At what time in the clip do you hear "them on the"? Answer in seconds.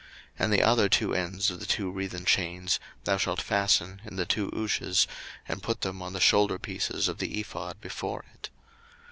5.81-6.19